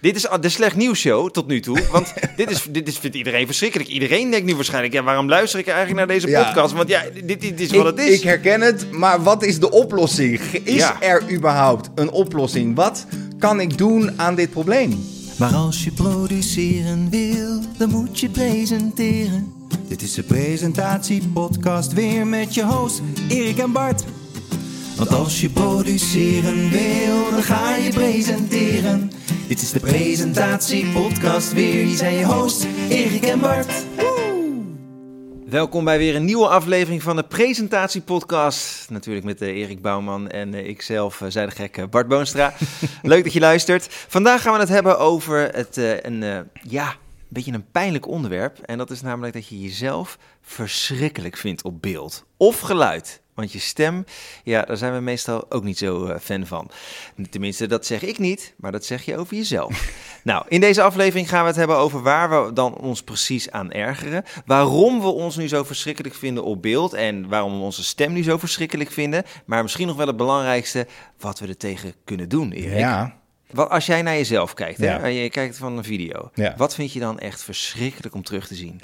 [0.00, 1.82] Dit is de slecht nieuws show tot nu toe.
[1.92, 3.88] Want dit, is, dit is, vindt iedereen verschrikkelijk.
[3.90, 6.44] Iedereen denkt nu waarschijnlijk, ja, waarom luister ik eigenlijk naar deze Ja.
[6.44, 6.74] podcast?
[6.74, 8.16] Want ja, dit, dit is wat ik, het is.
[8.16, 10.40] ik herken het, maar wat is de oplossing?
[10.64, 11.00] Is Ja.
[11.00, 12.76] er überhaupt een oplossing?
[12.76, 13.06] Wat
[13.38, 15.04] kan ik doen aan dit probleem?
[15.38, 19.52] Maar als je produceren wil, dan moet je presenteren.
[19.88, 24.04] Dit is de presentatiepodcast weer met je host Erik en Bart.
[24.96, 29.10] Want als je produceren wil, dan ga je presenteren.
[29.50, 31.84] Dit is de presentatiepodcast weer.
[31.84, 33.84] Hier zijn je host Erik en Bart.
[35.46, 38.90] Welkom bij weer een nieuwe aflevering van de presentatiepodcast.
[38.90, 42.54] Natuurlijk met eh, Erik Bouwman en eh, ikzelf, uh, zij de gek, eh, Bart Boonstra.
[43.02, 43.86] Leuk dat je luistert.
[43.90, 46.38] Vandaag gaan we het hebben over het, eh, een, eh,
[46.68, 46.94] ja,
[47.32, 48.58] beetje een pijnlijk onderwerp.
[48.58, 53.20] En dat is namelijk dat je jezelf verschrikkelijk vindt op beeld of geluid.
[53.34, 54.04] Want je stem,
[54.44, 56.70] ja, daar zijn we meestal ook niet zo uh, fan van.
[57.30, 59.92] Tenminste, dat zeg ik niet, maar dat zeg je over jezelf.
[60.24, 63.72] nou, in deze aflevering gaan we het hebben over waar we dan ons precies aan
[63.72, 64.24] ergeren.
[64.46, 66.92] Waarom we ons nu zo verschrikkelijk vinden op beeld.
[66.92, 69.24] En waarom we onze stem nu zo verschrikkelijk vinden.
[69.44, 70.86] Maar misschien nog wel het belangrijkste,
[71.18, 72.78] wat we er tegen kunnen doen, Erik.
[72.78, 73.19] Ja.
[73.52, 75.06] Wat, als jij naar jezelf kijkt, hè, Ja.
[75.06, 76.30] je kijkt van een video.
[76.34, 76.54] Ja.
[76.56, 78.80] Wat vind je dan echt verschrikkelijk om terug te zien?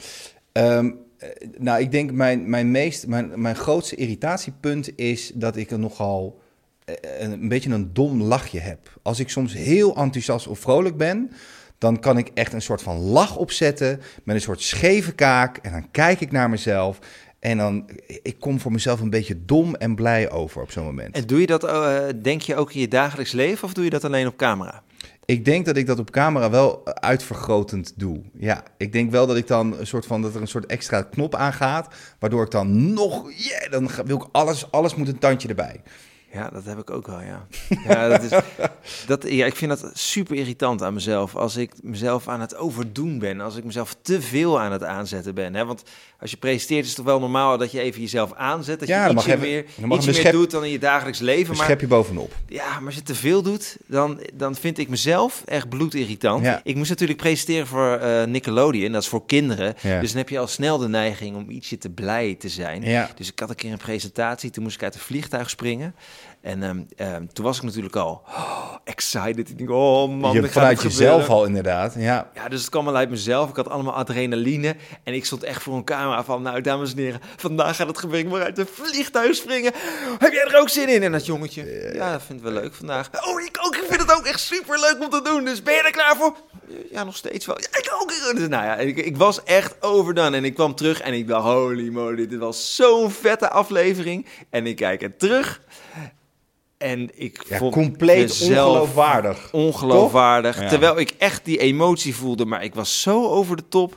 [0.52, 1.28] Ehm, eh,
[1.58, 6.40] nou, ik denk mijn, mijn, meest, mijn, mijn grootste irritatiepunt is dat ik er nogal
[6.84, 8.98] eh, een, een beetje een dom lachje heb.
[9.02, 11.30] Als ik soms heel enthousiast of vrolijk ben,
[11.78, 15.56] dan kan ik echt een soort van lach opzetten met een soort scheve kaak.
[15.56, 16.98] En dan kijk ik naar mezelf
[17.46, 17.84] en dan,
[18.22, 21.14] ik kom voor mezelf een beetje dom en blij over op zo'n moment.
[21.14, 23.90] En doe je dat, eh, denk je ook in je dagelijks leven of doe je
[23.90, 24.82] dat alleen op camera?
[25.24, 28.20] Ik denk dat ik dat op camera wel uitvergrotend doe.
[28.38, 31.02] Ja, ik denk wel dat ik dan een soort van dat er een soort extra
[31.02, 35.48] knop aangaat, waardoor ik dan nog, yeah, dan wil ik alles, alles moet een tandje
[35.48, 35.82] erbij.
[36.36, 37.46] Ja, dat heb ik ook wel, ja.
[37.88, 38.30] ja, dat is,
[39.06, 41.36] dat, ja ik vind dat super irritant aan mezelf.
[41.36, 43.40] Als ik mezelf aan het overdoen ben.
[43.40, 45.54] Als ik mezelf te veel aan het aanzetten ben.
[45.54, 45.64] Hè?
[45.64, 45.82] Want
[46.20, 48.78] als je presenteert is het toch wel normaal dat je even jezelf aanzet.
[48.78, 51.18] Dat Ja, je ietsje even- meer, mag iets meer schep- doet dan in je dagelijks
[51.18, 51.56] leven.
[51.56, 52.32] Maar schepje bovenop.
[52.48, 56.44] ja, maar als je te veel doet, dan, dan vind ik mezelf echt bloedirritant.
[56.44, 56.60] Ja.
[56.64, 59.74] Ik moest natuurlijk presenteren voor eh, Nickelodeon, dat is voor kinderen.
[59.80, 60.00] Ja.
[60.00, 62.82] Dus dan heb je al snel de neiging om ietsje te blij te zijn.
[62.82, 63.10] Ja.
[63.16, 65.94] Dus ik had een keer een presentatie, toen moest ik uit het vliegtuig springen.
[66.40, 69.48] En ehm, ehm, toen was ik natuurlijk al oh, excited.
[69.48, 71.94] Ik denk, oh man, je vanuit het jezelf al inderdaad.
[71.96, 72.30] Ja.
[72.34, 73.50] Ja, dus het kwam al uit mezelf.
[73.50, 74.76] Ik had allemaal adrenaline.
[75.04, 76.42] En ik stond echt voor een camera van...
[76.42, 78.26] Nou, dames en heren, vandaag gaat het gebeuren.
[78.26, 79.72] Ik moet uit een vliegtuig springen.
[80.18, 81.02] Heb jij er ook zin in?
[81.02, 81.90] En dat jongetje...
[81.94, 83.10] Ja, dat vindt we leuk vandaag.
[83.26, 83.76] Oh, ik ook.
[83.76, 85.44] Ik vind het ook echt super leuk om te doen.
[85.44, 86.36] Dus ben je er klaar voor?
[86.90, 87.58] Ja, nog steeds wel.
[87.60, 88.08] Ja, ik ook.
[88.36, 90.36] Dus, nou ja, ik, ik was echt overdone.
[90.36, 91.44] En ik kwam terug en ik dacht...
[91.44, 94.26] Holy moly, dit was zo'n vette aflevering.
[94.50, 95.60] En ik kijk er terug...
[96.78, 99.48] En ik Ja, vond compleet ongeloofwaardig.
[99.52, 100.60] ongeloofwaardig.
[100.60, 100.68] Ja.
[100.68, 103.94] Terwijl ik echt die emotie voelde, maar ik was zo over de top.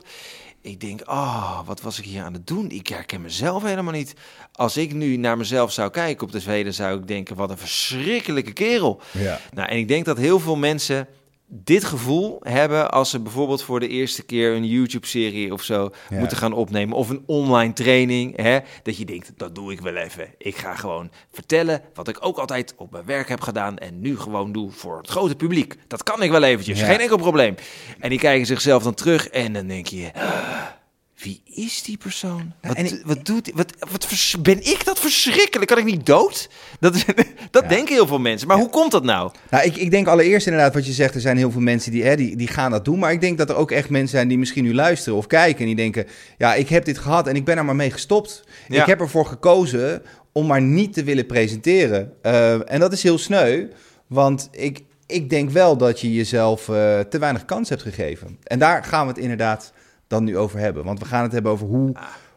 [0.62, 2.70] Ik denk, ah, wat was ik hier aan het doen?
[2.70, 4.14] Ik herken mezelf helemaal niet.
[4.52, 7.58] Als ik nu naar mezelf zou kijken op tv, dan zou ik denken, wat een
[7.58, 9.00] verschrikkelijke kerel.
[9.10, 9.40] Ja.
[9.54, 11.08] Nou, en ik denk dat heel veel mensen
[11.52, 16.18] dit gevoel hebben als ze bijvoorbeeld voor de eerste keer een YouTube-serie of zo Ja.
[16.18, 16.96] moeten gaan opnemen.
[16.96, 18.36] Of een online training.
[18.36, 20.34] Hè, dat je denkt, dat doe ik wel even.
[20.38, 23.78] Ik ga gewoon vertellen wat ik ook altijd op mijn werk heb gedaan.
[23.78, 25.76] En nu gewoon doe voor het grote publiek.
[25.88, 26.80] Dat kan ik wel eventjes.
[26.80, 26.86] Ja.
[26.86, 27.54] Geen enkel probleem.
[27.98, 30.10] En die kijken zichzelf dan terug en dan denk je...
[30.14, 30.22] "Ah,
[31.22, 32.52] Wie is die persoon?
[32.62, 33.50] Wat, en ik- wat doet?
[33.54, 35.70] Wat, wat vers- ben ik dat verschrikkelijk?
[35.70, 36.48] Kan ik niet dood?
[36.80, 37.04] Dat,
[37.50, 38.48] dat denken heel veel mensen.
[38.48, 39.30] Maar hoe komt dat nou?
[39.50, 42.02] Nou, ik, ik denk allereerst inderdaad wat je zegt, er zijn heel veel mensen die,
[42.04, 42.98] hè, die, die gaan dat doen.
[42.98, 45.60] Maar ik denk dat er ook echt mensen zijn die misschien nu luisteren of kijken
[45.60, 46.06] en die denken,
[46.38, 48.44] ja, ik heb dit gehad en ik ben er maar mee gestopt.
[48.68, 48.80] Ja.
[48.80, 52.12] Ik heb ervoor gekozen om maar niet te willen presenteren.
[52.22, 53.66] Eh, en dat is heel sneu,
[54.06, 58.38] want ik, ik denk wel dat je jezelf eh, te weinig kans hebt gegeven.
[58.44, 59.72] En daar gaan we het inderdaad
[60.10, 60.84] dan nu over hebben.
[60.84, 61.92] Want we gaan het hebben over hoe,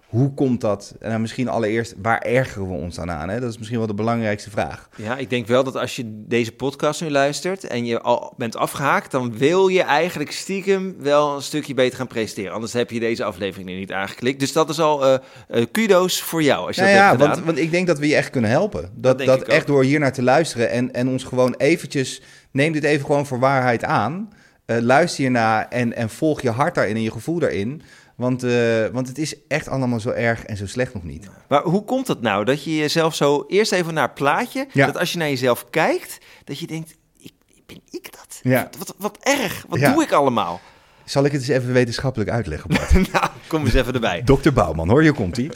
[0.05, 0.95] hoe komt dat?
[0.99, 3.29] En dan misschien allereerst, waar ergeren we ons dan aan?
[3.29, 3.39] Hè?
[3.39, 4.89] Dat is misschien wel de belangrijkste vraag.
[4.95, 8.55] Ja, ik denk wel dat als je deze podcast nu luistert en je al bent
[8.55, 12.53] afgehaakt, dan wil je eigenlijk stiekem wel een stukje beter gaan presenteren.
[12.53, 14.39] Anders heb je deze aflevering er niet aangeklikt.
[14.39, 15.17] Dus dat is al eh
[15.47, 17.99] eh, kudo's voor jou als je Nou dat ja, hebt want, want ik denk dat
[17.99, 18.81] we je echt kunnen helpen.
[18.95, 22.21] Dat, Dat dat, echt door hier naar te luisteren en, en ons gewoon eventjes...
[22.51, 24.29] Neem dit even gewoon voor waarheid aan.
[24.75, 27.81] Eh, luister hiernaar en, en volg je hart daarin en je gevoel daarin.
[28.15, 31.27] Want, eh, want het is echt allemaal zo erg en zo slecht nog niet.
[31.47, 34.85] Maar hoe komt het nou dat je jezelf zo eerst even naar het plaatje, Ja.
[34.85, 37.31] dat als je naar jezelf kijkt, dat je denkt, ik,
[37.65, 38.39] ben ik dat?
[38.41, 38.63] Ja.
[38.63, 39.93] Wat, wat, wat erg, wat Ja.
[39.93, 40.61] doe ik allemaal?
[41.05, 42.91] Zal ik het eens even wetenschappelijk uitleggen, Bart?
[43.13, 44.23] nou, kom eens even erbij.
[44.33, 45.51] Dokter Bouwman, hoor, hier komt hij.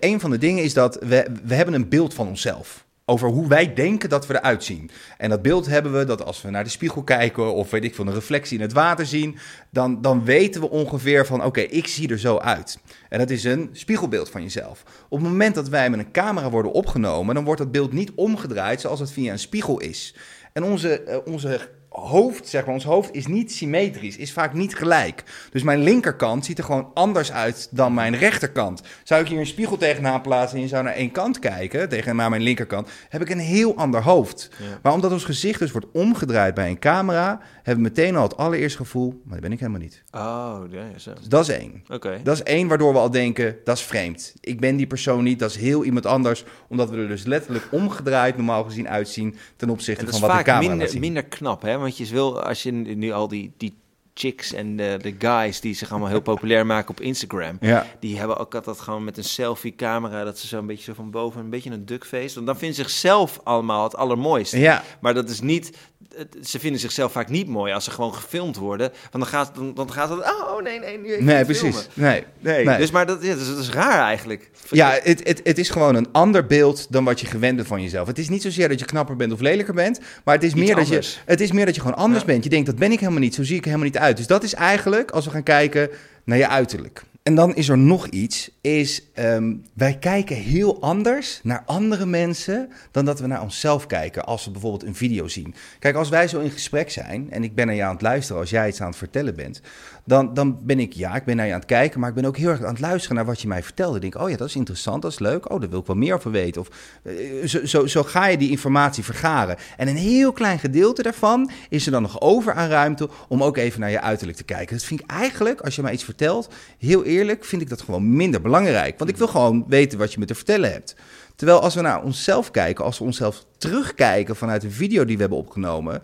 [0.00, 2.84] een van de dingen is dat we, we hebben een beeld van onszelf.
[3.04, 4.90] Over hoe wij denken dat we eruit zien.
[5.18, 7.94] En dat beeld hebben we dat als we naar de spiegel kijken of weet ik
[7.94, 9.38] veel, een reflectie in het water zien,
[9.70, 12.78] dan, dan weten we ongeveer van oké, ik zie er zo uit.
[13.08, 14.82] En dat is een spiegelbeeld van jezelf.
[15.08, 18.12] Op het moment dat wij met een camera worden opgenomen, dan wordt dat beeld niet
[18.14, 20.14] omgedraaid zoals het via een spiegel is.
[20.52, 21.68] En onze, eh, onze
[22.00, 25.22] hoofd, zeg maar, ons hoofd is niet symmetrisch, is vaak niet gelijk.
[25.50, 28.82] Dus mijn linkerkant ziet er gewoon anders uit dan mijn rechterkant.
[29.04, 32.16] Zou ik hier een spiegel tegenaan plaatsen en je zou naar één kant kijken, tegen
[32.16, 34.50] naar mijn linkerkant, heb ik een heel ander hoofd.
[34.82, 38.36] Maar omdat ons gezicht dus wordt omgedraaid bij een camera, hebben we meteen al het
[38.36, 40.02] allereerste gevoel, maar dat ben ik helemaal niet.
[40.12, 41.12] Oh, ja, zo.
[41.14, 41.84] Dus dat is één.
[41.88, 42.20] Oké.
[42.22, 44.34] Dat is één waardoor we al denken, dat is vreemd.
[44.40, 46.44] Ik ben die persoon niet, dat is heel iemand anders.
[46.68, 50.68] Omdat we er dus letterlijk omgedraaid normaal gezien uitzien ten opzichte van wat de camera
[50.68, 51.78] laat minder, minder knap, hè?
[51.84, 53.74] Want je wil, als je nu al die, die
[54.14, 57.86] chicks en de, de guys die zich allemaal heel populair maken op Instagram, Ja.
[58.00, 61.10] die hebben ook altijd gewoon met een selfie-camera, dat ze zo een beetje zo van
[61.10, 62.34] boven, een beetje een duckface.
[62.34, 64.58] Want dan vinden ze zichzelf allemaal het allermooiste.
[64.58, 65.70] Ja, Maar dat is niet,
[66.16, 68.88] het- ze vinden zichzelf vaak niet mooi als ze gewoon gefilmd worden.
[69.10, 71.72] Want dan gaat, dan, dan gaat het, oh nee, nee, nu even nee, filmen.
[71.72, 71.88] precies.
[71.94, 72.24] Nee.
[72.40, 72.78] Nee, Nee.
[72.78, 74.50] dus maar dat, ja, dus dat is raar eigenlijk.
[74.70, 77.82] Ja, het, het, het is gewoon een ander beeld dan wat je gewend bent van
[77.82, 78.06] jezelf.
[78.06, 80.74] Het is niet zozeer dat je knapper bent of lelijker bent, maar het is, meer
[80.74, 82.26] dat je, het is meer dat je gewoon anders Ja.
[82.26, 82.44] bent.
[82.44, 84.03] Je denkt, dat ben ik helemaal niet, zo zie ik helemaal niet uit.
[84.12, 85.90] Dus dat is eigenlijk, als we gaan kijken
[86.24, 87.02] naar je uiterlijk.
[87.24, 92.70] En dan is er nog iets, is ehm, wij kijken heel anders naar andere mensen
[92.90, 95.54] dan dat we naar onszelf kijken als we bijvoorbeeld een video zien.
[95.78, 98.40] Kijk, als wij zo in gesprek zijn en ik ben naar je aan het luisteren
[98.40, 99.60] als jij iets aan het vertellen bent,
[100.04, 102.24] dan, dan ben ik, ja, ik ben naar je aan het kijken, maar ik ben
[102.24, 103.94] ook heel erg aan het luisteren naar wat je mij vertelde.
[103.94, 105.96] Ik denk, oh ja, dat is interessant, dat is leuk, oh, daar wil ik wel
[105.96, 106.60] meer over weten.
[106.60, 106.68] Of
[107.02, 107.14] eh,
[107.46, 109.56] zo, zo, zo ga je die informatie vergaren.
[109.76, 113.56] En een heel klein gedeelte daarvan is er dan nog over aan ruimte om ook
[113.56, 114.76] even naar je uiterlijk te kijken.
[114.76, 116.48] Dat vind ik eigenlijk, als je mij iets vertelt,
[116.78, 118.98] heel eerlijk, vind ik dat gewoon minder belangrijk.
[118.98, 120.96] Want ik wil gewoon weten wat je me te vertellen hebt.
[121.36, 125.20] Terwijl als we naar onszelf kijken, als we onszelf terugkijken vanuit een video die we
[125.20, 126.02] hebben opgenomen,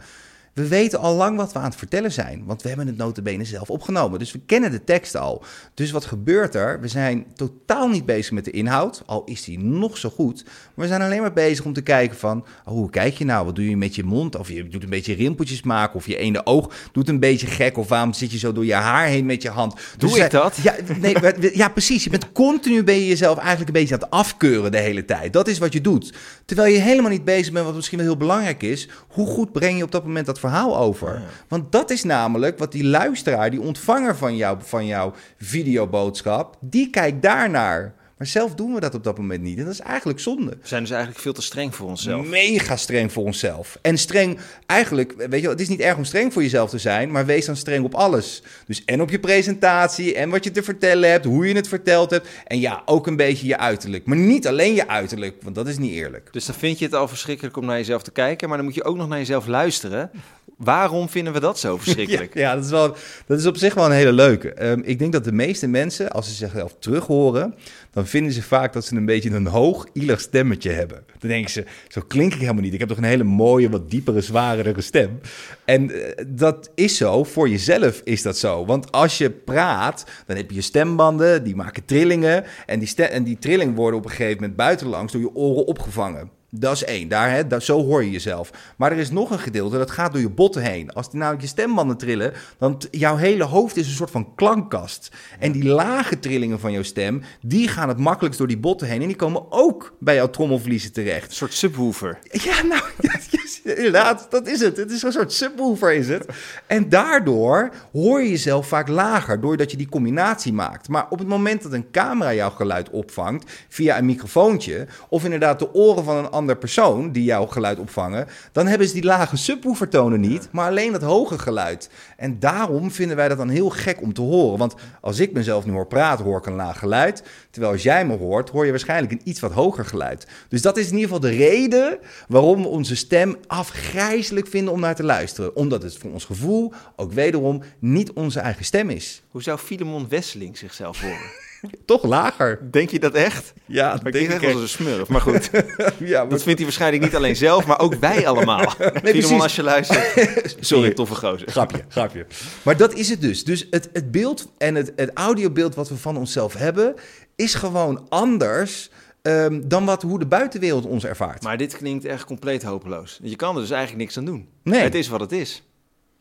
[0.53, 3.45] we weten al lang wat we aan het vertellen zijn, want we hebben het notabene
[3.45, 4.19] zelf opgenomen.
[4.19, 5.45] Dus we kennen de tekst al.
[5.75, 6.81] Dus wat gebeurt er?
[6.81, 10.45] We zijn totaal niet bezig met de inhoud, al is die nog zo goed.
[10.45, 13.45] Maar we zijn alleen maar bezig om te kijken van, oh, hoe kijk je nou?
[13.45, 14.37] Wat doe je met je mond?
[14.37, 17.79] Of je doet een beetje rimpeltjes maken, of je ene oog doet een beetje gek,
[17.79, 19.75] of waarom zit je zo door je haar heen met je hand?
[19.97, 20.57] Doe Dus, ik dat?
[20.63, 21.17] Ja, nee,
[21.53, 22.05] ja, precies.
[22.05, 25.33] Je bent continu ben je jezelf eigenlijk een beetje aan het afkeuren de hele tijd.
[25.33, 26.13] Dat is wat je doet.
[26.45, 28.89] Terwijl je helemaal niet bezig bent, wat misschien wel heel belangrijk is.
[29.09, 31.23] Hoe goed breng je op dat moment dat verhaal over?
[31.49, 36.91] Want dat is namelijk wat die luisteraar, die ontvanger van, jou, van jouw videoboodschap, die
[36.91, 37.95] kijkt daarnaar.
[38.21, 39.59] Maar zelf doen we dat op dat moment niet.
[39.59, 40.51] En dat is eigenlijk zonde.
[40.51, 42.27] We zijn dus eigenlijk veel te streng voor onszelf.
[42.27, 43.79] Mega streng voor onszelf.
[43.83, 46.79] En streng, eigenlijk, weet je wel, het is niet erg om streng voor jezelf te
[46.79, 48.43] zijn, maar wees dan streng op alles.
[48.67, 52.11] Dus en op je presentatie, en wat je te vertellen hebt, hoe je het verteld
[52.11, 52.29] hebt.
[52.47, 54.07] En ja, ook een beetje je uiterlijk.
[54.07, 56.29] Maar niet alleen je uiterlijk, want dat is niet eerlijk.
[56.33, 58.75] Dus dan vind je het al verschrikkelijk om naar jezelf te kijken, maar dan moet
[58.75, 60.11] je ook nog naar jezelf luisteren.
[60.61, 62.35] Waarom vinden we dat zo verschrikkelijk?
[62.35, 62.97] Ja, ja, dat, is wel,
[63.27, 64.53] dat is op zich wel een hele leuke.
[64.53, 67.55] Ehm, ik denk dat de meeste mensen, als ze zichzelf terug horen,
[67.91, 71.05] dan vinden ze vaak dat ze een beetje een hoog, ielig stemmetje hebben.
[71.19, 72.73] Dan denken ze, zo klink ik helemaal niet.
[72.73, 75.21] Ik heb toch een hele mooie, wat diepere, zwaardere stem.
[75.65, 78.67] En eh, dat is zo, voor jezelf is dat zo.
[78.67, 82.45] Want als je praat, dan heb je je stembanden, die maken trillingen.
[82.67, 86.40] En die, en die trillingen worden op een gegeven moment buitenlangs door je oren opgevangen.
[86.51, 88.51] Dat is één, daar, hè, daar, zo hoor je jezelf.
[88.77, 90.93] Maar er is nog een gedeelte, dat gaat door je botten heen.
[90.93, 95.11] Als die nou je stembanden trillen, dan jouw hele hoofd is een soort van klankkast.
[95.39, 99.01] En die lage trillingen van jouw stem, die gaan het makkelijkst door die botten heen.
[99.01, 101.29] En die komen ook bij jouw trommelvliezen terecht.
[101.29, 102.19] Een soort subwoofer.
[102.31, 104.77] Ja, nou, ja, ja, inderdaad, dat is het.
[104.77, 106.27] Het is een soort subwoofer, is het.
[106.67, 110.89] En daardoor hoor je jezelf vaak lager, doordat je die combinatie maakt.
[110.89, 115.59] Maar op het moment dat een camera jouw geluid opvangt, via een microfoontje, of inderdaad
[115.59, 119.37] de oren van een ander persoon die jouw geluid opvangen, dan hebben ze die lage
[119.37, 121.91] subwoofertonen niet, maar alleen dat hoge geluid.
[122.17, 124.59] En daarom vinden wij dat dan heel gek om te horen.
[124.59, 127.23] Want als ik mezelf nu hoor praten, hoor ik een laag geluid.
[127.51, 130.27] Terwijl als jij me hoort, hoor je waarschijnlijk een iets wat hoger geluid.
[130.49, 134.81] Dus dat is in ieder geval de reden waarom we onze stem afgrijzelijk vinden om
[134.81, 135.57] naar te luisteren.
[135.57, 139.23] Omdat het voor ons gevoel ook wederom niet onze eigen stem is.
[139.31, 141.19] Hoe zou Filemon Wesseling zichzelf horen?
[141.87, 142.59] Toch lager.
[142.71, 143.53] Denk je dat echt?
[143.67, 145.51] Ja, Ik denk echt wel eens een smurf, maar goed.
[145.99, 148.75] Ja, Dat vindt hij waarschijnlijk niet alleen zelf, maar ook wij allemaal.
[148.77, 149.11] precies.
[149.11, 150.57] Filemon, als je luistert.
[150.61, 150.91] Sorry.
[150.91, 151.49] Toffe gozer.
[151.51, 152.27] Grapje, grapje.
[152.63, 153.45] Maar dat is het dus.
[153.45, 156.95] Dus het, het beeld en het, het audiobeeld wat we van onszelf hebben,
[157.37, 158.91] is gewoon anders
[159.23, 161.43] ehm, dan wat, hoe de buitenwereld ons ervaart.
[161.43, 163.19] Maar dit klinkt echt compleet hopeloos.
[163.23, 164.49] Je kan er dus eigenlijk niks aan doen.
[164.63, 164.81] Nee.
[164.81, 165.63] Het is wat het is.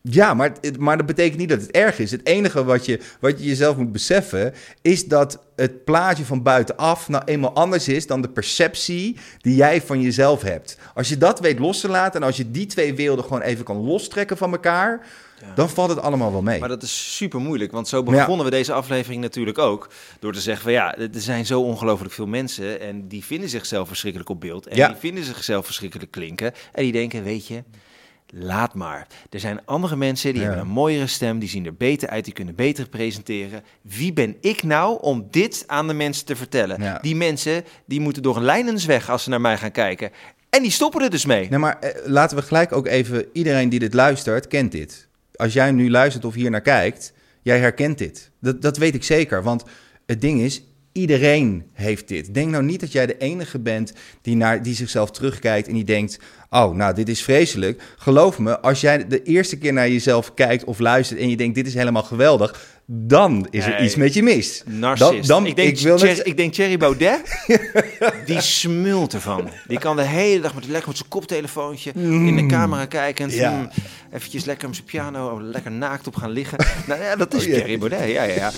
[0.01, 2.11] Ja, maar, maar dat betekent niet dat het erg is.
[2.11, 4.53] Het enige wat je, wat je jezelf moet beseffen...
[4.81, 8.07] is dat het plaatje van buitenaf nou eenmaal anders is...
[8.07, 10.77] dan de perceptie die jij van jezelf hebt.
[10.93, 12.21] Als je dat weet los te laten...
[12.21, 15.07] en als je die twee werelden gewoon even kan lostrekken van elkaar...
[15.41, 15.53] Ja.
[15.55, 16.59] dan valt het allemaal wel mee.
[16.59, 18.03] Maar dat is super moeilijk, want zo ja.
[18.03, 19.89] begonnen we deze aflevering natuurlijk ook.
[20.19, 23.87] Door te zeggen van ja, er zijn zo ongelooflijk veel mensen en die vinden zichzelf
[23.87, 24.67] verschrikkelijk op beeld.
[24.67, 24.87] En Ja.
[24.87, 26.53] die vinden zichzelf verschrikkelijk klinken.
[26.73, 27.63] En die denken, weet je,
[28.33, 29.07] laat maar.
[29.29, 30.47] Er zijn andere mensen die Ja.
[30.47, 33.63] hebben een mooiere stem, die zien er beter uit, die kunnen beter presenteren.
[33.81, 36.81] Wie ben ik nou om dit aan de mensen te vertellen?
[36.81, 36.99] Ja.
[37.01, 40.11] Die mensen, die moeten door een lijnensweg als ze naar mij gaan kijken.
[40.49, 41.49] En die stoppen er dus mee.
[41.49, 43.25] Nee, maar eh, laten we gelijk ook even...
[43.33, 45.07] iedereen die dit luistert, kent dit.
[45.39, 47.13] Als jij nu luistert of hier naar kijkt...
[47.41, 48.31] jij herkent dit.
[48.41, 49.63] Dat, dat weet ik zeker, want
[50.05, 50.63] het ding is...
[50.91, 52.33] Iedereen heeft dit.
[52.33, 55.83] Denk nou niet dat jij de enige bent die, naar, die zichzelf terugkijkt en die
[55.83, 56.19] denkt:
[56.49, 57.81] Oh, nou, dit is vreselijk.
[57.97, 61.55] Geloof me, als jij de eerste keer naar jezelf kijkt of luistert en je denkt:
[61.55, 63.79] Dit is helemaal geweldig, dan is er Nee.
[63.85, 64.63] iets met je mis.
[64.65, 65.09] Narcist.
[65.11, 67.21] Dan- dan- ik, denk, ik wil Thierry, ik denk Thierry Baudet,
[68.25, 69.49] die smult ervan.
[69.67, 73.33] Die kan de hele dag met, lekker met zijn koptelefoontje in de camera kijkend.
[73.33, 73.51] Ja.
[73.51, 73.69] mm,
[74.13, 76.57] eventjes lekker op zijn piano, lekker naakt op gaan liggen.
[76.87, 77.53] nou ja, dat is Oh.
[77.53, 78.51] Thierry Baudet, ja, ja, ja.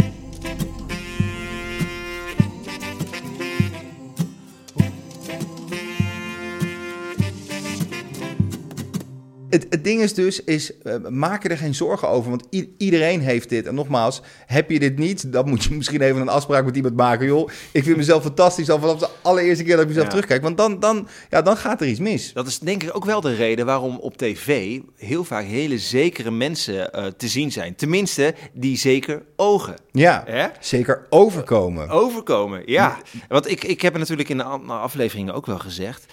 [9.52, 13.50] Het, het ding is dus, is, eh, maak er geen zorgen over, want iedereen heeft
[13.50, 13.66] dit.
[13.68, 16.96] En nogmaals, heb je dit niet, dan moet je misschien even een afspraak met iemand
[16.96, 17.26] maken.
[17.26, 20.12] Joh, ik vind mezelf fantastisch al vanaf de allereerste keer dat ik mezelf Ja.
[20.12, 20.42] terugkijk.
[20.42, 22.34] Want dan, dan, ja, dan gaat er iets mis.
[22.34, 26.32] Dat is denk ik ook wel de reden waarom op tv heel vaak hele zekere
[26.32, 27.76] mensen eh, te zien zijn.
[27.76, 29.76] Tenminste, die zeker ogen.
[29.92, 30.48] Ja, Hè?
[30.60, 31.90] zeker overkomen.
[31.90, 32.98] Overkomen, ja.
[33.28, 36.06] Want ik, ik heb het natuurlijk in de afleveringen ook wel gezegd.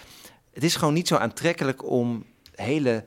[0.53, 3.01] Het is gewoon niet zo aantrekkelijk om hele eh,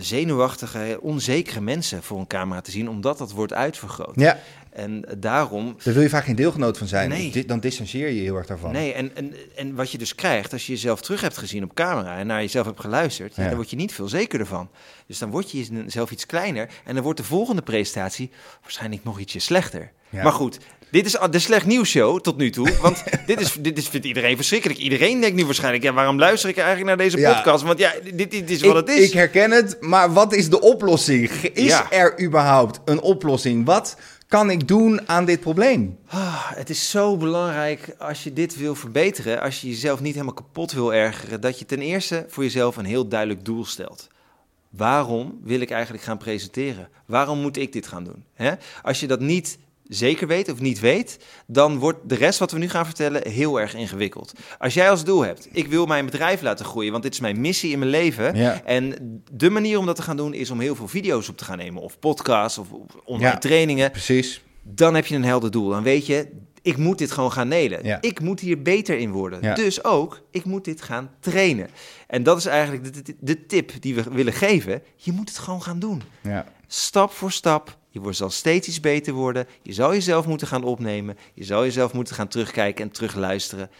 [0.00, 4.14] zenuwachtige, onzekere mensen voor een camera te zien, omdat dat wordt uitvergroot.
[4.14, 4.38] Ja,
[4.78, 5.76] En daarom.
[5.84, 7.08] daar wil je vaak geen deelgenoot van zijn.
[7.08, 7.30] Nee.
[7.30, 8.72] Di- Dan distancieer je je heel erg daarvan.
[8.72, 11.74] Nee, en, en, en wat je dus krijgt, als je jezelf terug hebt gezien op
[11.74, 14.70] camera en naar jezelf hebt geluisterd, ja, dan word je niet veel zekerder van.
[15.06, 18.30] Dus dan word je jezelf iets kleiner en dan wordt de volgende presentatie
[18.62, 19.90] waarschijnlijk nog ietsje slechter.
[20.10, 20.22] Ja.
[20.22, 20.58] Maar goed,
[20.90, 24.06] dit is de slecht nieuws show tot nu toe, want dit, is, dit is, vindt
[24.06, 24.78] iedereen verschrikkelijk.
[24.80, 27.34] Iedereen denkt nu waarschijnlijk, ja, waarom luister ik eigenlijk naar deze Ja.
[27.34, 27.64] podcast?
[27.64, 29.06] Want ja, dit, dit is Ik, wat het is.
[29.06, 31.30] ik herken het, maar wat is de oplossing?
[31.30, 31.90] Is Ja.
[31.90, 33.64] er überhaupt een oplossing?
[33.66, 33.96] Wat
[34.28, 35.98] kan ik doen aan dit probleem?
[36.06, 40.34] Ah, het is zo belangrijk als je dit wil verbeteren, als je jezelf niet helemaal
[40.34, 44.08] kapot wil ergeren, dat je ten eerste voor jezelf een heel duidelijk doel stelt.
[44.70, 46.88] Waarom wil ik eigenlijk gaan presenteren?
[47.06, 48.24] Waarom moet ik dit gaan doen?
[48.82, 49.58] Als je dat niet
[49.88, 53.60] zeker weet of niet weet, dan wordt de rest wat we nu gaan vertellen heel
[53.60, 54.32] erg ingewikkeld.
[54.58, 57.40] Als jij als doel hebt, ik wil mijn bedrijf laten groeien, want dit is mijn
[57.40, 58.36] missie in mijn leven.
[58.36, 58.62] Ja.
[58.64, 58.94] En
[59.32, 61.58] de manier om dat te gaan doen is om heel veel video's op te gaan
[61.58, 62.66] nemen, of podcasts, of
[63.04, 63.38] online Ja.
[63.38, 64.42] trainingen Precies.
[64.62, 65.68] dan heb je een helder doel.
[65.68, 66.28] Dan weet je,
[66.62, 67.84] ik moet dit gewoon gaan nelen.
[67.84, 67.98] Ja.
[68.00, 69.38] Ik moet hier beter in worden.
[69.42, 69.54] Ja.
[69.54, 71.68] Dus ook, ik moet dit gaan trainen.
[72.06, 74.82] En dat is eigenlijk de, de, de tip die we willen geven.
[74.96, 76.02] Je moet het gewoon gaan doen.
[76.22, 76.46] Ja.
[76.66, 77.77] Stap voor stap.
[77.88, 79.46] Je zal steeds iets beter worden.
[79.62, 81.16] Je zal jezelf moeten gaan opnemen.
[81.34, 83.70] Je zal jezelf moeten gaan terugkijken en terugluisteren.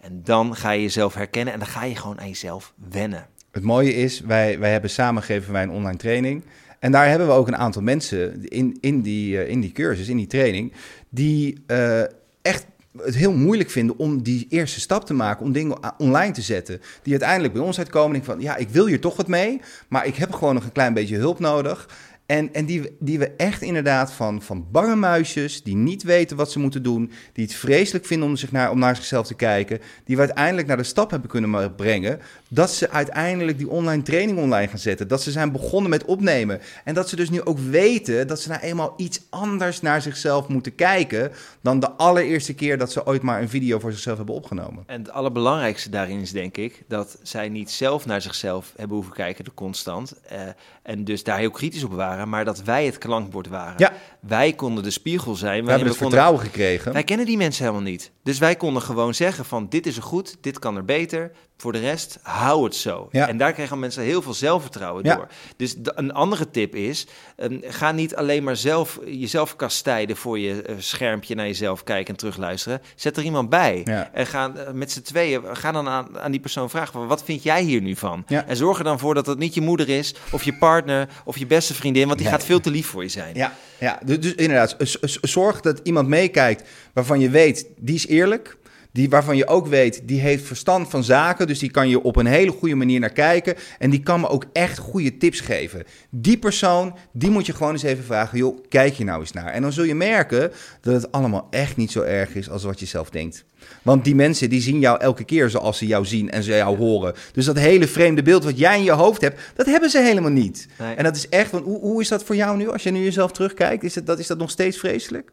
[0.00, 3.26] En dan ga je jezelf herkennen en dan ga je gewoon aan jezelf wennen.
[3.50, 6.42] Het mooie is, wij, wij hebben samen geven wij een online training.
[6.78, 10.08] En daar hebben we ook een aantal mensen in, in, die, eh, in die cursus,
[10.08, 10.72] in die training,
[11.08, 12.00] die eh,
[12.42, 12.66] echt
[13.02, 16.80] het heel moeilijk vinden om die eerste stap te maken, om dingen online te zetten.
[17.02, 20.06] Die uiteindelijk bij ons uitkomen en van, ja, ik wil hier toch wat mee, maar
[20.06, 21.88] ik heb gewoon nog een klein beetje hulp nodig.
[22.26, 26.52] En, en die, die we echt inderdaad van, van bange muisjes, die niet weten wat
[26.52, 29.80] ze moeten doen, die het vreselijk vinden om, zich naar, om naar zichzelf te kijken,
[30.04, 34.38] die we uiteindelijk naar de stap hebben kunnen brengen, dat ze uiteindelijk die online training
[34.38, 35.08] online gaan zetten.
[35.08, 36.60] Dat ze zijn begonnen met opnemen.
[36.84, 40.48] En dat ze dus nu ook weten dat ze nou eenmaal iets anders naar zichzelf
[40.48, 44.34] moeten kijken dan de allereerste keer dat ze ooit maar een video voor zichzelf hebben
[44.34, 44.82] opgenomen.
[44.86, 49.14] En het allerbelangrijkste daarin is denk ik dat zij niet zelf naar zichzelf hebben hoeven
[49.14, 50.14] kijken, de constant.
[50.28, 50.38] eh,
[50.82, 53.74] en dus daar heel kritisch op waren, maar dat wij het klankbord waren.
[53.78, 53.92] Ja.
[54.20, 55.64] Wij konden de spiegel zijn.
[55.64, 56.92] We hebben het konden- vertrouwen gekregen.
[56.92, 58.10] Wij kennen die mensen helemaal niet.
[58.22, 61.30] Dus wij konden gewoon zeggen van dit is er goed, dit kan er beter.
[61.58, 63.08] Voor de rest, hou het zo.
[63.12, 63.28] Ja.
[63.28, 65.14] En daar kregen mensen heel veel zelfvertrouwen Ja.
[65.14, 65.28] door.
[65.56, 70.62] Dus een andere tip is, ehm, ga niet alleen maar zelf jezelf kastijden voor je
[70.62, 72.82] eh, schermpje naar jezelf kijken en terugluisteren.
[72.94, 73.80] Zet er iemand bij.
[73.84, 74.10] Ja.
[74.12, 77.42] En ga eh, met z'n tweeën, ga dan aan, aan die persoon vragen, wat vind
[77.42, 78.24] jij hier nu van?
[78.26, 81.38] En zorg er dan voor dat het niet je moeder is, of je partner, of
[81.38, 82.36] je beste vriendin, want die Nee.
[82.36, 83.34] gaat veel te lief voor je zijn.
[83.34, 84.76] Ja, ja dus, dus inderdaad,
[85.22, 88.56] zorg dat iemand meekijkt waarvan je weet, die is eerlijk.
[88.96, 91.46] Die, waarvan je ook weet, die heeft verstand van zaken.
[91.46, 93.54] Dus die kan je op een hele goede manier naar kijken.
[93.78, 95.84] En die kan me ook echt goede tips geven.
[96.10, 98.38] Die persoon, die moet je gewoon eens even vragen.
[98.38, 99.52] Joh, kijk je nou eens naar.
[99.52, 102.80] En dan zul je merken dat het allemaal echt niet zo erg is als wat
[102.80, 103.44] je zelf denkt.
[103.82, 106.76] Want die mensen die zien jou elke keer zoals ze jou zien en ze jou
[106.76, 107.14] horen.
[107.32, 110.30] Dus dat hele vreemde beeld wat jij in je hoofd hebt, dat hebben ze helemaal
[110.30, 110.68] niet.
[110.78, 110.94] Nee.
[110.94, 112.68] En dat is echt, want hoe, hoe is dat voor jou nu?
[112.70, 115.30] Als je nu jezelf terugkijkt, is, het, dat, is dat nog steeds vreselijk?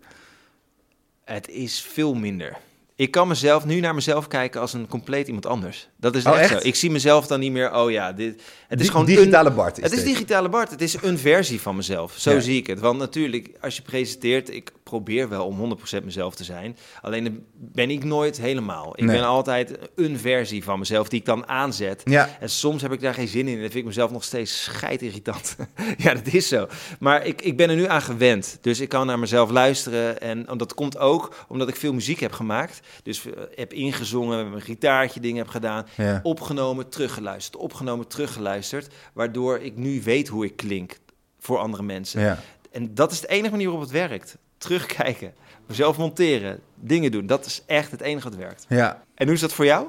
[1.24, 2.58] Het is veel minder.
[2.96, 5.88] Ik kan mezelf nu naar mezelf kijken als een compleet iemand anders.
[5.98, 6.68] Dat is Oh, echt, zo.
[6.68, 9.56] Ik zie mezelf dan niet meer, oh ja, dit, het is Di- gewoon digitale een,
[9.56, 9.78] Bart.
[9.78, 10.70] Is het is digitale Bart.
[10.72, 12.14] Het is een versie van mezelf.
[12.18, 12.40] Zo Ja.
[12.40, 12.80] zie ik het.
[12.80, 16.78] Want natuurlijk, als je presenteert, ik probeer wel om 100% mezelf te zijn.
[17.02, 18.94] Alleen dan ben ik nooit helemaal.
[18.98, 19.16] Ik Nee.
[19.16, 22.02] ben altijd een versie van mezelf die ik dan aanzet.
[22.06, 24.64] Ja, En soms heb ik daar geen zin in en vind ik mezelf nog steeds
[24.64, 25.56] scheidirritant.
[25.98, 26.68] ja, dat is zo.
[27.00, 28.58] Maar ik, ik ben er nu aan gewend.
[28.62, 30.22] Dus ik kan naar mezelf luisteren.
[30.22, 32.82] En dat komt ook omdat ik veel muziek heb gemaakt.
[33.04, 35.86] Dus eh, heb ingezongen, met mijn gitaartje dingen heb gedaan.
[35.98, 36.20] ja.
[36.24, 37.56] Opgenomen, teruggeluisterd.
[37.56, 38.94] Opgenomen, teruggeluisterd.
[39.14, 40.98] Waardoor ik nu weet hoe ik klink
[41.40, 42.22] voor andere mensen.
[42.22, 42.40] ja.
[42.72, 44.38] En dat is de enige manier waarop het werkt.
[44.58, 45.34] Terugkijken,
[45.68, 47.26] mezelf monteren, dingen doen.
[47.26, 48.66] Dat is echt het enige wat werkt.
[48.70, 49.04] ja.
[49.16, 49.88] En hoe is dat voor jou?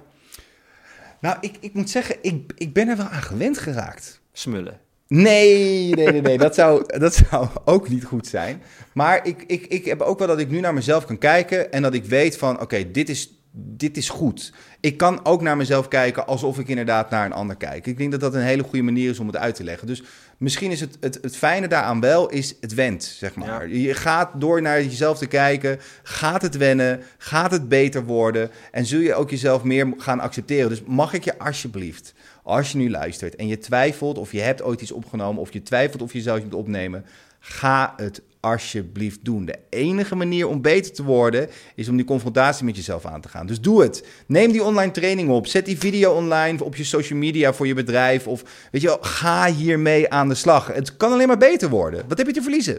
[1.20, 4.20] Nou, ik, ik moet zeggen, ik, ik ben er wel aan gewend geraakt.
[4.32, 4.80] Smullen.
[5.08, 6.38] Nee, nee, nee, nee.
[6.38, 8.62] Dat, zou, dat zou ook niet goed zijn.
[8.92, 11.82] Maar ik, ik, ik heb ook wel dat ik nu naar mezelf kan kijken en
[11.82, 14.52] dat ik weet van, oké, dit, is, dit is goed.
[14.80, 17.86] Ik kan ook naar mezelf kijken alsof ik inderdaad naar een ander kijk.
[17.86, 19.86] Ik denk dat dat een hele goede manier is om het uit te leggen.
[19.86, 20.02] Dus
[20.38, 23.68] misschien is het, het, het fijne daaraan wel, is het went, zeg maar.
[23.68, 28.86] Je gaat door naar jezelf te kijken, gaat het wennen, gaat het beter worden en
[28.86, 30.68] zul je ook jezelf meer gaan accepteren.
[30.68, 34.62] Dus mag ik je alsjeblieft, als je nu luistert en je twijfelt of je hebt
[34.62, 37.04] ooit iets opgenomen of je twijfelt of je zelf moet opnemen,
[37.40, 39.44] ga het alsjeblieft doen.
[39.44, 43.28] De enige manier om beter te worden is om die confrontatie met jezelf aan te
[43.28, 43.46] gaan.
[43.46, 44.06] Dus doe het.
[44.26, 45.46] Neem die online training op.
[45.46, 48.26] Zet die video online op je social media voor je bedrijf.
[48.26, 50.66] Of weet je wel, ga hiermee aan de slag.
[50.66, 52.04] Het kan alleen maar beter worden.
[52.08, 52.78] Wat heb je te verliezen?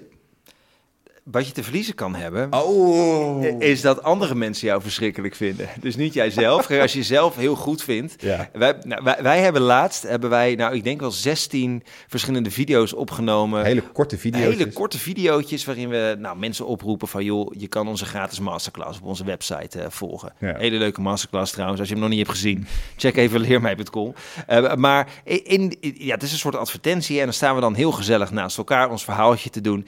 [1.31, 3.61] Wat je te verliezen kan hebben, Oh.
[3.61, 5.67] is dat andere mensen jou verschrikkelijk vinden.
[5.79, 6.69] Dus niet jijzelf.
[6.81, 8.15] Als je jezelf heel goed vindt.
[8.21, 8.49] Ja.
[8.53, 12.93] Wij, nou, wij, wij hebben laatst, hebben wij, nou ik denk wel 16 verschillende video's
[12.95, 13.63] opgenomen.
[13.65, 14.41] Hele korte video's.
[14.43, 17.23] Hele korte videootjes waarin we nou, mensen oproepen van...
[17.23, 20.33] joh, je kan onze gratis masterclass op onze website eh, volgen.
[20.39, 20.55] Ja.
[20.57, 21.79] Hele leuke masterclass trouwens.
[21.79, 24.13] Als je hem nog niet hebt gezien, check even leermij.com.
[24.47, 25.43] Eh, maar in,
[25.79, 27.17] in- ja, het is een soort advertentie...
[27.19, 29.87] en dan staan we dan heel gezellig naast elkaar ons verhaaltje te doen.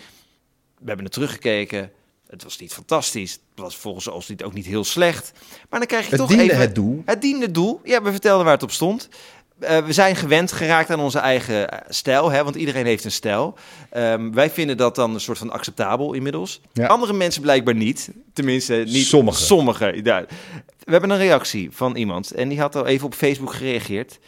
[0.87, 1.91] We hebben het teruggekeken.
[2.27, 3.31] Het was niet fantastisch.
[3.31, 5.31] Het was volgens ons niet, ook niet heel slecht.
[5.69, 6.59] Maar dan krijg je Het toch diende even...
[6.59, 7.01] het doel.
[7.05, 7.81] Het diende het doel.
[7.83, 9.09] Ja, we vertelden waar het op stond.
[9.59, 13.11] Eh, we zijn gewend geraakt aan onze eigen eh, stijl, hè, want iedereen heeft een
[13.11, 13.57] stijl.
[13.89, 16.61] Ehm, wij vinden dat dan een soort van acceptabel inmiddels.
[16.73, 16.87] Ja.
[16.87, 18.09] Andere mensen blijkbaar niet.
[18.33, 19.45] Tenminste, niet Sommigen.
[19.45, 20.25] Sommigen, ja.
[20.83, 24.19] We hebben een reactie van iemand en die had al even op Facebook gereageerd.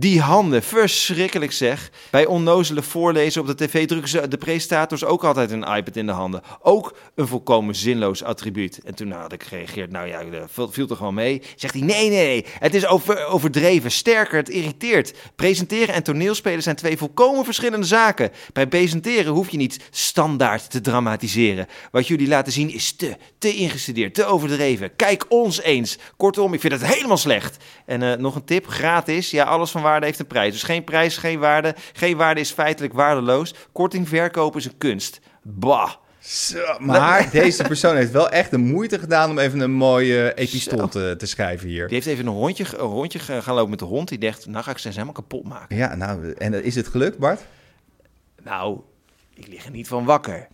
[0.00, 1.90] Die handen, verschrikkelijk zeg.
[2.10, 6.06] Bij onnozele voorlezen op de tv drukken ze de presentators ook altijd een iPad in
[6.06, 6.42] de handen.
[6.60, 8.80] Ook een volkomen zinloos attribuut.
[8.84, 10.22] En toen had ik gereageerd, nou ja,
[10.70, 11.42] viel toch wel mee.
[11.56, 13.90] Zegt hij, nee, nee, nee, het is over, overdreven.
[13.90, 15.14] Sterker, het irriteert.
[15.36, 18.30] Presenteren en toneelspelen zijn twee volkomen verschillende zaken.
[18.52, 21.66] Bij presenteren hoef je niet standaard te dramatiseren.
[21.90, 24.96] Wat jullie laten zien is te, te ingestudeerd, te overdreven.
[24.96, 25.98] Kijk ons eens.
[26.16, 27.56] Kortom, ik vind het helemaal slecht.
[27.86, 29.30] En eh, nog een tip, gratis.
[29.30, 30.52] Ja, alles van waarde heeft een prijs.
[30.52, 31.74] Dus geen prijs, geen waarde.
[31.92, 33.54] Geen waarde is feitelijk waardeloos.
[33.72, 35.20] Korting verkopen is een kunst.
[35.42, 35.90] Bah.
[36.20, 40.78] Zo, maar deze persoon heeft wel echt de moeite gedaan om even een mooie epistool
[40.78, 40.86] Zo.
[40.86, 41.86] te, te schrijven hier.
[41.86, 44.08] Die heeft even een rondje, een rondje gaan lopen met de hond.
[44.08, 45.76] Die dacht, nou ga ik ze helemaal kapot maken.
[45.76, 47.40] Ja, nou, en is het gelukt, Bart?
[48.42, 48.80] Nou,
[49.34, 50.48] ik lig er niet van wakker.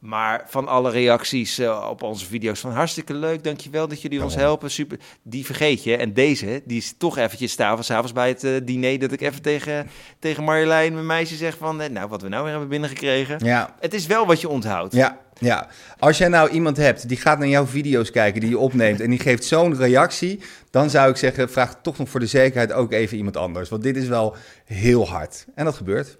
[0.00, 4.34] Maar van alle reacties eh, op onze video's van hartstikke leuk, dankjewel dat jullie ons
[4.34, 4.98] helpen, super.
[5.22, 5.96] Die vergeet je.
[5.96, 9.86] En deze, die is toch eventjes s'avonds bij het eh, diner dat ik even tegen,
[10.18, 13.44] tegen Marjolein, mijn meisje, zeg van, eh, nou wat we nou weer hebben binnengekregen.
[13.44, 14.94] Ja, Het is wel wat je onthoudt.
[14.94, 15.68] Ja, ja.
[15.98, 19.10] Als jij nou iemand hebt die gaat naar jouw video's kijken, die je opneemt en
[19.10, 22.92] die geeft zo'n reactie, dan zou ik zeggen, vraag toch nog voor de zekerheid ook
[22.92, 23.68] even iemand anders.
[23.68, 25.46] Want dit is wel heel hard.
[25.54, 26.18] En dat gebeurt.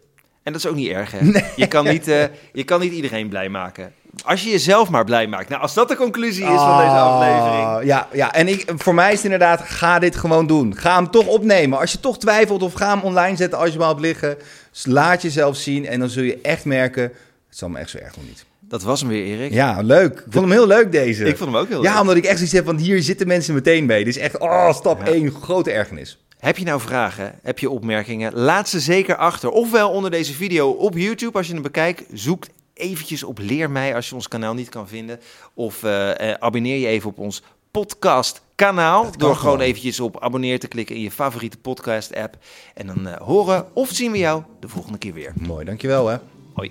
[0.49, 1.19] En dat is ook niet erg, hè?
[1.57, 3.93] Je, kan niet, eh, je kan niet iedereen blij maken.
[4.25, 5.49] Als je jezelf maar blij maakt.
[5.49, 7.87] Nou, als dat de conclusie is van deze Ah, aflevering.
[7.89, 10.77] Ja, ja, en ik, voor mij is het inderdaad, ga dit gewoon doen.
[10.77, 11.79] Ga hem toch opnemen.
[11.79, 14.37] Als je toch twijfelt of ga hem online zetten als je al hebt liggen.
[14.73, 17.03] Dus laat jezelf zien en dan zul je echt merken,
[17.49, 18.45] het zal me echt zo erg nog niet.
[18.61, 19.53] Dat was hem weer, Erik.
[19.53, 20.13] Ja, leuk.
[20.19, 21.25] Ik vond hem heel leuk deze.
[21.25, 22.01] Ik vond hem ook heel Ja, leuk.
[22.01, 24.05] omdat ik echt zoiets heb van hier zitten mensen meteen mee.
[24.05, 25.13] Dit is echt, oh, stap Ja.
[25.13, 26.19] 1, grote ergernis.
[26.39, 27.39] Heb je nou vragen?
[27.43, 28.35] Heb je opmerkingen?
[28.35, 29.51] Laat ze zeker achter.
[29.51, 32.05] Ofwel onder deze video op YouTube als je hem bekijkt.
[32.13, 35.21] Zoek eventjes op Leer mij als je ons kanaal niet kan vinden.
[35.55, 39.03] Of eh, eh, abonneer je even op ons podcast kanaal.
[39.03, 39.67] Dat kan door gewoon gewoon.
[39.67, 42.37] eventjes op abonneer te klikken in je favoriete podcast app.
[42.75, 45.33] En dan eh, horen of zien we jou de volgende keer weer.
[45.35, 46.17] Mooi, dankjewel hè.
[46.53, 46.71] Hoi.